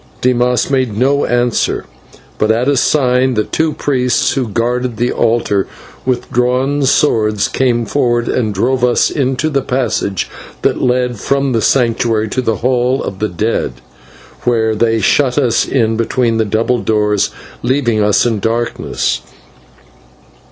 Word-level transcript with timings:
Dimas 0.19 0.71
made 0.71 0.97
no 0.97 1.25
answer, 1.25 1.85
but 2.39 2.49
at 2.49 2.67
a 2.67 2.75
sign 2.75 3.35
the 3.35 3.43
two 3.43 3.71
priests 3.71 4.33
who 4.33 4.47
guarded 4.47 4.97
the 4.97 5.11
altar 5.11 5.67
with 6.07 6.31
drawn 6.31 6.87
swords 6.87 7.47
came 7.47 7.85
forward 7.85 8.27
and 8.27 8.51
drove 8.51 8.83
us 8.83 9.11
into 9.11 9.47
the 9.47 9.61
passage 9.61 10.27
that 10.63 10.81
led 10.81 11.19
from 11.19 11.51
the 11.51 11.61
Sanctuary 11.61 12.29
to 12.29 12.41
the 12.41 12.55
Hall 12.55 13.03
of 13.03 13.19
the 13.19 13.29
Dead, 13.29 13.73
where 14.41 14.73
they 14.73 14.99
shut 14.99 15.37
us 15.37 15.67
in 15.67 15.97
between 15.97 16.37
the 16.37 16.45
double 16.45 16.79
doors, 16.79 17.29
leaving 17.61 18.01
us 18.01 18.25
in 18.25 18.39
darkness. 18.39 19.21